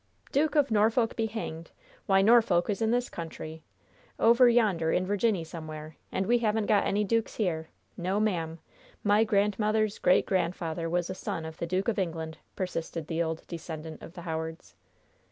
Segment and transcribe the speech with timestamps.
[0.31, 1.69] "Duke of Norfolk be hanged!
[2.07, 3.61] Why, Norfolk is in this country,
[4.17, 7.69] over yonder in Virginny somewhere, and we haven't got any dukes here!
[7.97, 8.57] no, ma'am.
[9.03, 13.45] My grandmother's great grandfather was the son of the Duke of England!" persisted the old
[13.45, 14.73] descendant of the Howards.